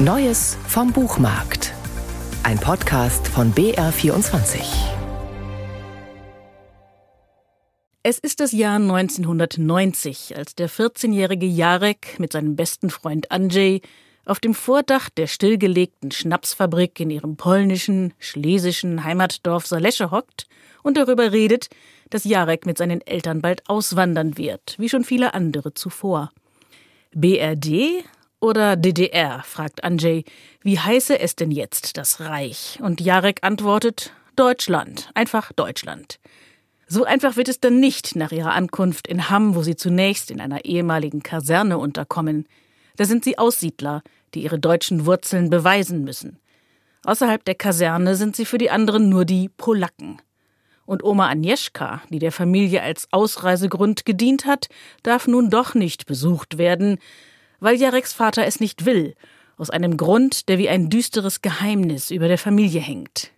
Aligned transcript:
Neues 0.00 0.56
vom 0.68 0.92
Buchmarkt. 0.92 1.74
Ein 2.44 2.60
Podcast 2.60 3.26
von 3.26 3.52
BR24. 3.52 4.60
Es 8.04 8.20
ist 8.20 8.38
das 8.38 8.52
Jahr 8.52 8.76
1990, 8.76 10.36
als 10.36 10.54
der 10.54 10.70
14-jährige 10.70 11.46
Jarek 11.46 12.20
mit 12.20 12.32
seinem 12.32 12.54
besten 12.54 12.90
Freund 12.90 13.32
Andrzej 13.32 13.82
auf 14.24 14.38
dem 14.38 14.54
Vordach 14.54 15.10
der 15.10 15.26
stillgelegten 15.26 16.12
Schnapsfabrik 16.12 17.00
in 17.00 17.10
ihrem 17.10 17.36
polnischen, 17.36 18.14
schlesischen 18.20 19.02
Heimatdorf 19.02 19.66
Salesche 19.66 20.12
hockt 20.12 20.46
und 20.84 20.96
darüber 20.96 21.32
redet, 21.32 21.70
dass 22.10 22.22
Jarek 22.22 22.66
mit 22.66 22.78
seinen 22.78 23.00
Eltern 23.00 23.40
bald 23.40 23.68
auswandern 23.68 24.38
wird, 24.38 24.76
wie 24.78 24.88
schon 24.88 25.02
viele 25.02 25.34
andere 25.34 25.74
zuvor. 25.74 26.30
BRD 27.12 28.04
oder 28.40 28.76
DDR? 28.76 29.42
fragt 29.44 29.84
Andrzej. 29.84 30.24
Wie 30.62 30.78
heiße 30.78 31.18
es 31.18 31.36
denn 31.36 31.50
jetzt, 31.50 31.96
das 31.96 32.20
Reich? 32.20 32.78
Und 32.82 33.00
Jarek 33.00 33.40
antwortet 33.42 34.12
Deutschland, 34.36 35.10
einfach 35.14 35.52
Deutschland. 35.52 36.20
So 36.86 37.04
einfach 37.04 37.36
wird 37.36 37.48
es 37.48 37.60
dann 37.60 37.80
nicht 37.80 38.16
nach 38.16 38.32
ihrer 38.32 38.54
Ankunft 38.54 39.06
in 39.06 39.28
Hamm, 39.28 39.54
wo 39.54 39.62
sie 39.62 39.76
zunächst 39.76 40.30
in 40.30 40.40
einer 40.40 40.64
ehemaligen 40.64 41.22
Kaserne 41.22 41.76
unterkommen. 41.76 42.46
Da 42.96 43.04
sind 43.04 43.24
sie 43.24 43.38
Aussiedler, 43.38 44.02
die 44.34 44.42
ihre 44.42 44.58
deutschen 44.58 45.04
Wurzeln 45.04 45.50
beweisen 45.50 46.02
müssen. 46.02 46.38
Außerhalb 47.04 47.44
der 47.44 47.54
Kaserne 47.54 48.16
sind 48.16 48.36
sie 48.36 48.44
für 48.44 48.58
die 48.58 48.70
anderen 48.70 49.08
nur 49.08 49.24
die 49.24 49.48
Polacken. 49.50 50.20
Und 50.86 51.04
Oma 51.04 51.28
Agnieszka, 51.28 52.00
die 52.08 52.18
der 52.18 52.32
Familie 52.32 52.82
als 52.82 53.08
Ausreisegrund 53.10 54.06
gedient 54.06 54.46
hat, 54.46 54.68
darf 55.02 55.26
nun 55.26 55.50
doch 55.50 55.74
nicht 55.74 56.06
besucht 56.06 56.56
werden, 56.56 56.98
weil 57.60 57.76
Jareks 57.76 58.12
Vater 58.12 58.46
es 58.46 58.60
nicht 58.60 58.84
will, 58.84 59.14
aus 59.56 59.70
einem 59.70 59.96
Grund, 59.96 60.48
der 60.48 60.58
wie 60.58 60.68
ein 60.68 60.88
düsteres 60.88 61.42
Geheimnis 61.42 62.10
über 62.10 62.28
der 62.28 62.38
Familie 62.38 62.80
hängt. 62.80 63.32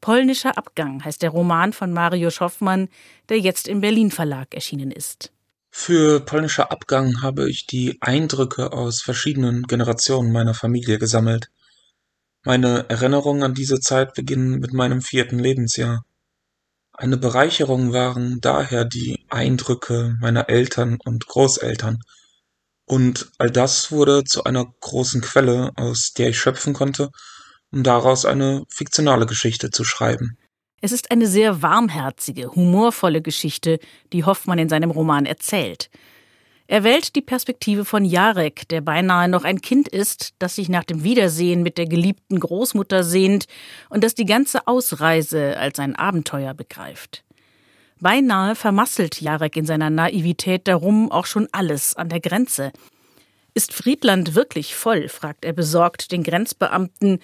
Polnischer 0.00 0.56
Abgang 0.56 1.04
heißt 1.04 1.22
der 1.22 1.30
Roman 1.30 1.72
von 1.72 1.92
Mario 1.92 2.30
Schoffmann, 2.30 2.88
der 3.28 3.38
jetzt 3.38 3.68
im 3.68 3.82
Berlin 3.82 4.10
Verlag 4.10 4.54
erschienen 4.54 4.90
ist. 4.90 5.30
Für 5.70 6.20
polnischer 6.20 6.72
Abgang 6.72 7.22
habe 7.22 7.48
ich 7.48 7.66
die 7.66 7.98
Eindrücke 8.00 8.72
aus 8.72 9.02
verschiedenen 9.02 9.64
Generationen 9.64 10.32
meiner 10.32 10.54
Familie 10.54 10.98
gesammelt. 10.98 11.50
Meine 12.44 12.88
Erinnerungen 12.88 13.42
an 13.42 13.54
diese 13.54 13.78
Zeit 13.78 14.14
beginnen 14.14 14.58
mit 14.58 14.72
meinem 14.72 15.02
vierten 15.02 15.38
Lebensjahr. 15.38 16.04
Eine 16.92 17.18
Bereicherung 17.18 17.92
waren 17.92 18.40
daher 18.40 18.84
die 18.84 19.24
Eindrücke 19.28 20.16
meiner 20.20 20.48
Eltern 20.48 20.98
und 21.04 21.26
Großeltern, 21.26 22.00
und 22.90 23.30
all 23.38 23.52
das 23.52 23.92
wurde 23.92 24.24
zu 24.24 24.42
einer 24.42 24.66
großen 24.80 25.20
Quelle, 25.20 25.70
aus 25.76 26.12
der 26.12 26.30
ich 26.30 26.40
schöpfen 26.40 26.74
konnte, 26.74 27.10
um 27.70 27.84
daraus 27.84 28.24
eine 28.24 28.64
fiktionale 28.68 29.26
Geschichte 29.26 29.70
zu 29.70 29.84
schreiben. 29.84 30.36
Es 30.80 30.90
ist 30.90 31.12
eine 31.12 31.28
sehr 31.28 31.62
warmherzige, 31.62 32.48
humorvolle 32.48 33.22
Geschichte, 33.22 33.78
die 34.12 34.24
Hoffmann 34.24 34.58
in 34.58 34.68
seinem 34.68 34.90
Roman 34.90 35.24
erzählt. 35.24 35.88
Er 36.66 36.82
wählt 36.82 37.14
die 37.14 37.22
Perspektive 37.22 37.84
von 37.84 38.04
Jarek, 38.04 38.66
der 38.68 38.80
beinahe 38.80 39.28
noch 39.28 39.44
ein 39.44 39.60
Kind 39.60 39.86
ist, 39.86 40.34
das 40.40 40.56
sich 40.56 40.68
nach 40.68 40.84
dem 40.84 41.04
Wiedersehen 41.04 41.62
mit 41.62 41.78
der 41.78 41.86
geliebten 41.86 42.40
Großmutter 42.40 43.04
sehnt 43.04 43.46
und 43.88 44.02
das 44.02 44.16
die 44.16 44.26
ganze 44.26 44.66
Ausreise 44.66 45.56
als 45.56 45.78
ein 45.78 45.94
Abenteuer 45.94 46.54
begreift. 46.54 47.22
Beinahe 48.00 48.54
vermasselt 48.54 49.20
Jarek 49.20 49.56
in 49.56 49.66
seiner 49.66 49.90
Naivität 49.90 50.66
darum 50.66 51.12
auch 51.12 51.26
schon 51.26 51.48
alles 51.52 51.94
an 51.96 52.08
der 52.08 52.20
Grenze. 52.20 52.72
Ist 53.52 53.74
Friedland 53.74 54.34
wirklich 54.34 54.74
voll? 54.74 55.08
fragt 55.08 55.44
er 55.44 55.52
besorgt 55.52 56.10
den 56.12 56.22
Grenzbeamten, 56.22 57.18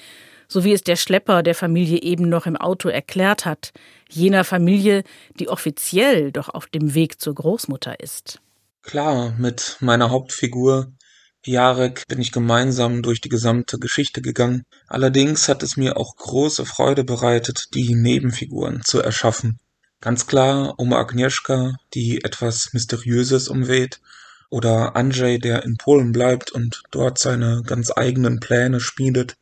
so 0.48 0.64
wie 0.64 0.72
es 0.72 0.82
der 0.82 0.96
Schlepper 0.96 1.42
der 1.42 1.54
Familie 1.54 2.02
eben 2.02 2.28
noch 2.28 2.46
im 2.46 2.56
Auto 2.56 2.88
erklärt 2.88 3.46
hat, 3.46 3.72
jener 4.10 4.44
Familie, 4.44 5.02
die 5.38 5.48
offiziell 5.48 6.30
doch 6.30 6.48
auf 6.50 6.66
dem 6.66 6.94
Weg 6.94 7.20
zur 7.20 7.34
Großmutter 7.34 8.00
ist. 8.00 8.40
Klar, 8.82 9.34
mit 9.38 9.78
meiner 9.80 10.10
Hauptfigur 10.10 10.92
Jarek 11.44 12.06
bin 12.08 12.20
ich 12.20 12.32
gemeinsam 12.32 13.02
durch 13.02 13.20
die 13.20 13.28
gesamte 13.28 13.78
Geschichte 13.78 14.20
gegangen. 14.20 14.64
Allerdings 14.88 15.48
hat 15.48 15.62
es 15.62 15.76
mir 15.76 15.96
auch 15.96 16.16
große 16.16 16.66
Freude 16.66 17.04
bereitet, 17.04 17.68
die 17.74 17.94
Nebenfiguren 17.94 18.82
zu 18.84 19.00
erschaffen. 19.00 19.58
Ganz 20.00 20.26
klar 20.26 20.74
Oma 20.78 20.98
Agnieszka, 20.98 21.74
die 21.94 22.22
etwas 22.22 22.72
Mysteriöses 22.72 23.48
umweht, 23.48 24.00
oder 24.50 24.96
Andrzej, 24.96 25.38
der 25.38 25.64
in 25.64 25.76
Polen 25.76 26.12
bleibt 26.12 26.52
und 26.52 26.82
dort 26.90 27.18
seine 27.18 27.62
ganz 27.66 27.90
eigenen 27.94 28.40
Pläne 28.40 28.80
schmiedet, 28.80 29.36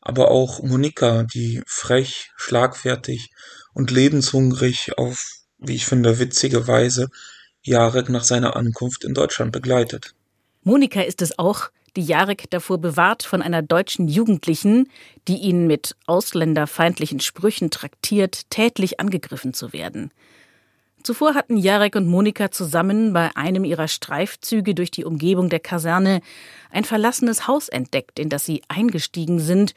aber 0.00 0.30
auch 0.30 0.62
Monika, 0.62 1.24
die 1.24 1.62
frech, 1.66 2.30
schlagfertig 2.36 3.30
und 3.72 3.90
lebenshungrig 3.90 4.98
auf, 4.98 5.30
wie 5.58 5.74
ich 5.74 5.86
finde, 5.86 6.18
witzige 6.18 6.66
Weise 6.66 7.08
Jarek 7.62 8.08
nach 8.08 8.24
seiner 8.24 8.56
Ankunft 8.56 9.04
in 9.04 9.14
Deutschland 9.14 9.52
begleitet. 9.52 10.14
Monika 10.62 11.00
ist 11.00 11.22
es 11.22 11.38
auch, 11.38 11.70
die 11.96 12.02
Jarek 12.02 12.50
davor 12.50 12.78
bewahrt, 12.78 13.22
von 13.22 13.42
einer 13.42 13.62
deutschen 13.62 14.08
Jugendlichen, 14.08 14.88
die 15.26 15.38
ihn 15.38 15.66
mit 15.66 15.96
ausländerfeindlichen 16.06 17.20
Sprüchen 17.20 17.70
traktiert, 17.70 18.50
tätlich 18.50 19.00
angegriffen 19.00 19.54
zu 19.54 19.72
werden. 19.72 20.10
Zuvor 21.02 21.34
hatten 21.34 21.56
Jarek 21.56 21.94
und 21.94 22.08
Monika 22.08 22.50
zusammen 22.50 23.12
bei 23.12 23.30
einem 23.36 23.64
ihrer 23.64 23.88
Streifzüge 23.88 24.74
durch 24.74 24.90
die 24.90 25.04
Umgebung 25.04 25.48
der 25.48 25.60
Kaserne 25.60 26.20
ein 26.70 26.84
verlassenes 26.84 27.46
Haus 27.46 27.68
entdeckt, 27.68 28.18
in 28.18 28.28
das 28.28 28.44
sie 28.44 28.62
eingestiegen 28.68 29.38
sind, 29.38 29.74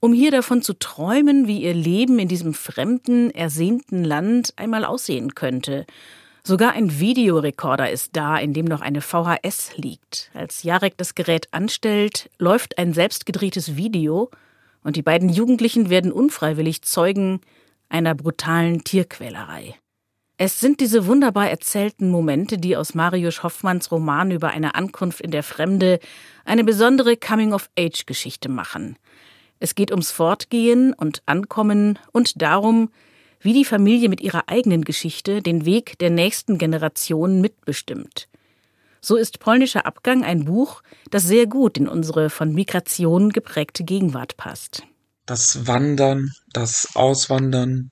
um 0.00 0.12
hier 0.12 0.30
davon 0.30 0.62
zu 0.62 0.74
träumen, 0.74 1.46
wie 1.46 1.62
ihr 1.62 1.74
Leben 1.74 2.18
in 2.18 2.28
diesem 2.28 2.54
fremden, 2.54 3.30
ersehnten 3.30 4.04
Land 4.04 4.52
einmal 4.56 4.84
aussehen 4.84 5.34
könnte 5.34 5.86
Sogar 6.48 6.72
ein 6.72 6.98
Videorekorder 6.98 7.90
ist 7.90 8.16
da, 8.16 8.38
in 8.38 8.54
dem 8.54 8.64
noch 8.64 8.80
eine 8.80 9.02
VHS 9.02 9.76
liegt. 9.76 10.30
Als 10.32 10.62
Jarek 10.62 10.96
das 10.96 11.14
Gerät 11.14 11.46
anstellt, 11.52 12.30
läuft 12.38 12.78
ein 12.78 12.94
selbstgedrehtes 12.94 13.76
Video 13.76 14.30
und 14.82 14.96
die 14.96 15.02
beiden 15.02 15.28
Jugendlichen 15.28 15.90
werden 15.90 16.10
unfreiwillig 16.10 16.80
Zeugen 16.80 17.42
einer 17.90 18.14
brutalen 18.14 18.82
Tierquälerei. 18.82 19.74
Es 20.38 20.58
sind 20.58 20.80
diese 20.80 21.06
wunderbar 21.06 21.50
erzählten 21.50 22.10
Momente, 22.10 22.56
die 22.56 22.78
aus 22.78 22.94
Marius 22.94 23.42
Hoffmanns 23.42 23.92
Roman 23.92 24.30
über 24.30 24.48
eine 24.48 24.74
Ankunft 24.74 25.20
in 25.20 25.32
der 25.32 25.42
Fremde 25.42 26.00
eine 26.46 26.64
besondere 26.64 27.18
Coming-of-Age-Geschichte 27.18 28.48
machen. 28.48 28.96
Es 29.60 29.74
geht 29.74 29.90
ums 29.90 30.12
Fortgehen 30.12 30.94
und 30.94 31.20
Ankommen 31.26 31.98
und 32.12 32.40
darum, 32.40 32.88
wie 33.40 33.52
die 33.52 33.64
Familie 33.64 34.08
mit 34.08 34.20
ihrer 34.20 34.48
eigenen 34.48 34.84
Geschichte 34.84 35.42
den 35.42 35.64
Weg 35.64 35.98
der 35.98 36.10
nächsten 36.10 36.58
Generation 36.58 37.40
mitbestimmt. 37.40 38.28
So 39.00 39.16
ist 39.16 39.38
Polnischer 39.38 39.86
Abgang 39.86 40.24
ein 40.24 40.44
Buch, 40.44 40.82
das 41.10 41.22
sehr 41.22 41.46
gut 41.46 41.78
in 41.78 41.88
unsere 41.88 42.30
von 42.30 42.52
Migration 42.52 43.30
geprägte 43.30 43.84
Gegenwart 43.84 44.36
passt. 44.36 44.82
Das 45.24 45.66
Wandern, 45.66 46.30
das 46.52 46.88
Auswandern, 46.94 47.90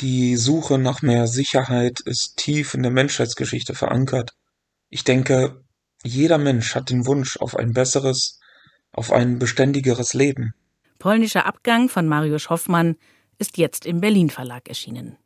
die 0.00 0.36
Suche 0.36 0.78
nach 0.78 1.02
mehr 1.02 1.26
Sicherheit 1.26 2.00
ist 2.00 2.36
tief 2.36 2.74
in 2.74 2.82
der 2.82 2.92
Menschheitsgeschichte 2.92 3.74
verankert. 3.74 4.32
Ich 4.90 5.04
denke, 5.04 5.62
jeder 6.04 6.38
Mensch 6.38 6.74
hat 6.74 6.90
den 6.90 7.06
Wunsch 7.06 7.36
auf 7.38 7.56
ein 7.56 7.72
besseres, 7.72 8.38
auf 8.92 9.12
ein 9.12 9.38
beständigeres 9.38 10.14
Leben. 10.14 10.52
Polnischer 10.98 11.46
Abgang 11.46 11.88
von 11.88 12.06
Mariusz 12.06 12.50
Hoffmann 12.50 12.96
ist 13.38 13.58
jetzt 13.58 13.86
im 13.86 14.00
Berlin 14.00 14.30
Verlag 14.30 14.68
erschienen. 14.68 15.16